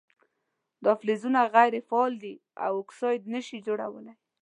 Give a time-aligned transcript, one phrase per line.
[0.83, 2.33] دا فلزونه غیر فعال دي
[2.65, 4.13] او اکساید نه شي جوړولی.